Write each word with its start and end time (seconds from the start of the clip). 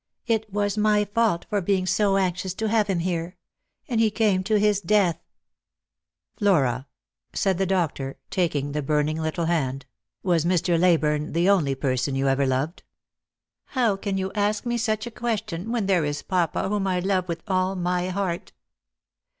"It 0.41 0.51
was 0.51 0.79
my 0.79 1.05
fault 1.05 1.45
for 1.47 1.61
being 1.61 1.85
so 1.85 2.17
anxious 2.17 2.55
to 2.55 2.67
have 2.67 2.87
him 2.87 2.97
here. 2.97 3.37
And 3.87 4.01
he 4.01 4.09
came 4.09 4.43
to 4.45 4.57
his 4.57 4.81
death!" 4.81 5.19
"Flora," 6.37 6.87
said 7.33 7.59
the 7.59 7.67
doctor, 7.67 8.17
taking 8.31 8.71
the 8.71 8.81
burning 8.81 9.21
little 9.21 9.45
hand, 9.45 9.85
"wan 10.23 10.39
Mr. 10.39 10.79
Leyburne 10.79 11.33
the 11.33 11.47
only 11.51 11.75
person 11.75 12.15
you 12.15 12.27
ever 12.27 12.47
loved?"" 12.47 12.81
How 13.77 13.95
can 13.95 14.17
you 14.17 14.31
ask 14.33 14.65
me 14.65 14.75
such 14.75 15.05
a 15.05 15.11
question, 15.11 15.71
when 15.71 15.85
there 15.85 16.03
is 16.03 16.23
papa, 16.23 16.67
whom 16.67 16.87
I 16.87 16.99
love 16.99 17.27
with 17.27 17.43
all 17.47 17.75
my 17.75 18.09
heart 18.09 18.53